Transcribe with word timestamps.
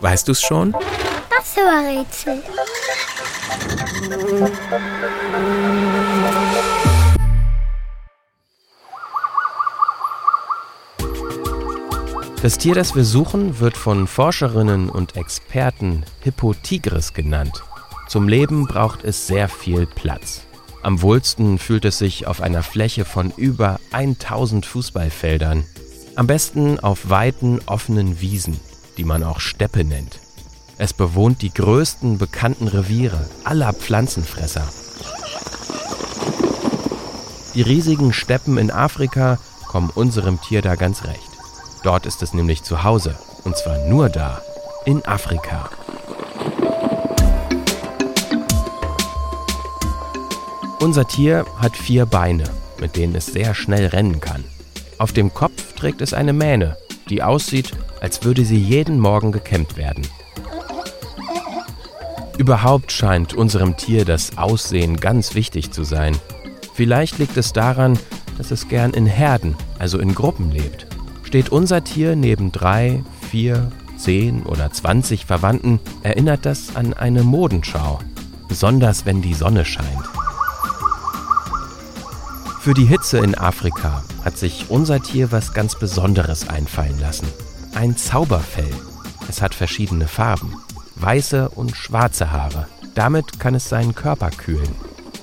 Weißt 0.00 0.28
du's 0.28 0.40
schon? 0.40 0.74
Ein 1.56 1.98
Rätsel? 1.98 2.42
Das 12.40 12.56
Tier, 12.58 12.74
das 12.74 12.94
wir 12.94 13.04
suchen, 13.04 13.58
wird 13.58 13.76
von 13.76 14.06
Forscherinnen 14.06 14.88
und 14.88 15.16
Experten 15.16 16.04
Hippotigris 16.20 17.12
genannt. 17.12 17.64
Zum 18.08 18.28
Leben 18.28 18.66
braucht 18.66 19.02
es 19.04 19.26
sehr 19.26 19.48
viel 19.48 19.86
Platz. 19.86 20.42
Am 20.82 21.02
wohlsten 21.02 21.58
fühlt 21.58 21.84
es 21.84 21.98
sich 21.98 22.26
auf 22.28 22.40
einer 22.40 22.62
Fläche 22.62 23.04
von 23.04 23.32
über 23.36 23.80
1000 23.90 24.64
Fußballfeldern. 24.64 25.64
Am 26.18 26.26
besten 26.26 26.80
auf 26.80 27.10
weiten, 27.10 27.60
offenen 27.66 28.20
Wiesen, 28.20 28.58
die 28.96 29.04
man 29.04 29.22
auch 29.22 29.38
Steppe 29.38 29.84
nennt. 29.84 30.18
Es 30.76 30.92
bewohnt 30.92 31.42
die 31.42 31.54
größten 31.54 32.18
bekannten 32.18 32.66
Reviere 32.66 33.30
aller 33.44 33.72
Pflanzenfresser. 33.72 34.68
Die 37.54 37.62
riesigen 37.62 38.12
Steppen 38.12 38.58
in 38.58 38.72
Afrika 38.72 39.38
kommen 39.68 39.90
unserem 39.94 40.40
Tier 40.40 40.60
da 40.60 40.74
ganz 40.74 41.04
recht. 41.04 41.30
Dort 41.84 42.04
ist 42.04 42.20
es 42.20 42.34
nämlich 42.34 42.64
zu 42.64 42.82
Hause. 42.82 43.16
Und 43.44 43.56
zwar 43.56 43.78
nur 43.86 44.08
da, 44.08 44.42
in 44.86 45.04
Afrika. 45.04 45.70
Unser 50.80 51.06
Tier 51.06 51.46
hat 51.58 51.76
vier 51.76 52.06
Beine, 52.06 52.50
mit 52.80 52.96
denen 52.96 53.14
es 53.14 53.26
sehr 53.26 53.54
schnell 53.54 53.86
rennen 53.86 54.18
kann. 54.18 54.42
Auf 54.98 55.12
dem 55.12 55.32
Kopf 55.32 55.74
trägt 55.74 56.00
es 56.00 56.12
eine 56.12 56.32
Mähne, 56.32 56.76
die 57.08 57.22
aussieht, 57.22 57.72
als 58.00 58.24
würde 58.24 58.44
sie 58.44 58.58
jeden 58.58 58.98
Morgen 58.98 59.32
gekämmt 59.32 59.76
werden. 59.76 60.06
Überhaupt 62.36 62.92
scheint 62.92 63.34
unserem 63.34 63.76
Tier 63.76 64.04
das 64.04 64.38
Aussehen 64.38 64.98
ganz 64.98 65.34
wichtig 65.34 65.70
zu 65.70 65.84
sein. 65.84 66.16
Vielleicht 66.74 67.18
liegt 67.18 67.36
es 67.36 67.52
daran, 67.52 67.98
dass 68.36 68.50
es 68.50 68.68
gern 68.68 68.92
in 68.92 69.06
Herden, 69.06 69.56
also 69.78 69.98
in 69.98 70.14
Gruppen 70.14 70.50
lebt. 70.50 70.86
Steht 71.24 71.50
unser 71.50 71.82
Tier 71.84 72.16
neben 72.16 72.52
drei, 72.52 73.02
vier, 73.30 73.70
zehn 73.96 74.44
oder 74.44 74.72
zwanzig 74.72 75.26
Verwandten, 75.26 75.80
erinnert 76.02 76.46
das 76.46 76.76
an 76.76 76.94
eine 76.94 77.22
Modenschau, 77.24 77.98
besonders 78.48 79.04
wenn 79.04 79.22
die 79.22 79.34
Sonne 79.34 79.64
scheint. 79.64 80.07
Für 82.60 82.74
die 82.74 82.84
Hitze 82.84 83.18
in 83.18 83.36
Afrika 83.36 84.02
hat 84.24 84.36
sich 84.36 84.66
unser 84.68 85.00
Tier 85.00 85.30
was 85.30 85.54
ganz 85.54 85.78
Besonderes 85.78 86.48
einfallen 86.48 86.98
lassen. 86.98 87.28
Ein 87.74 87.96
Zauberfell. 87.96 88.74
Es 89.28 89.40
hat 89.40 89.54
verschiedene 89.54 90.08
Farben, 90.08 90.54
weiße 90.96 91.50
und 91.50 91.76
schwarze 91.76 92.32
Haare. 92.32 92.66
Damit 92.94 93.38
kann 93.38 93.54
es 93.54 93.68
seinen 93.68 93.94
Körper 93.94 94.30
kühlen. 94.30 94.74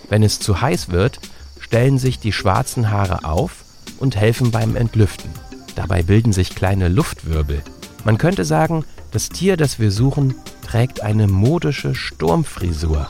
Wenn 0.09 0.23
es 0.23 0.39
zu 0.39 0.61
heiß 0.61 0.89
wird, 0.89 1.19
stellen 1.59 1.97
sich 1.97 2.19
die 2.19 2.31
schwarzen 2.31 2.89
Haare 2.89 3.25
auf 3.25 3.65
und 3.99 4.15
helfen 4.15 4.51
beim 4.51 4.75
Entlüften. 4.75 5.29
Dabei 5.75 6.03
bilden 6.03 6.31
sich 6.31 6.55
kleine 6.55 6.87
Luftwirbel. 6.87 7.61
Man 8.05 8.17
könnte 8.17 8.45
sagen, 8.45 8.85
das 9.11 9.29
Tier, 9.29 9.57
das 9.57 9.77
wir 9.77 9.91
suchen, 9.91 10.35
trägt 10.65 11.01
eine 11.01 11.27
modische 11.27 11.95
Sturmfrisur. 11.95 13.07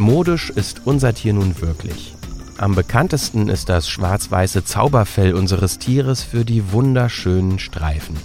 Modisch 0.00 0.50
ist 0.50 0.82
unser 0.84 1.14
Tier 1.14 1.32
nun 1.34 1.60
wirklich. 1.60 2.14
Am 2.58 2.74
bekanntesten 2.74 3.48
ist 3.48 3.68
das 3.68 3.88
schwarz-weiße 3.88 4.64
Zauberfell 4.64 5.34
unseres 5.34 5.78
Tieres 5.78 6.22
für 6.22 6.44
die 6.44 6.72
wunderschönen 6.72 7.58
Streifen. 7.58 8.16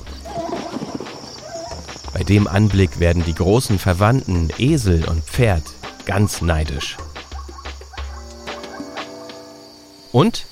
Bei 2.13 2.23
dem 2.23 2.47
Anblick 2.47 2.99
werden 2.99 3.23
die 3.25 3.35
großen 3.35 3.77
Verwandten 3.77 4.49
Esel 4.57 5.05
und 5.05 5.23
Pferd 5.23 5.63
ganz 6.05 6.41
neidisch. 6.41 6.97
Und 10.11 10.45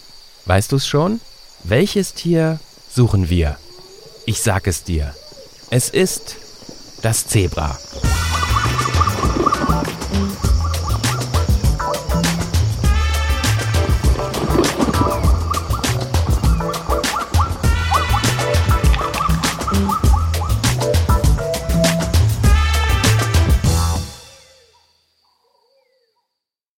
Weißt 0.45 0.71
du's 0.73 0.85
schon? 0.85 1.21
Welches 1.63 2.13
Tier 2.13 2.59
suchen 2.89 3.29
wir? 3.29 3.57
Ich 4.25 4.41
sag 4.41 4.67
es 4.67 4.83
dir. 4.83 5.15
Es 5.69 5.89
ist 5.89 6.35
das 7.01 7.27
Zebra. 7.27 7.77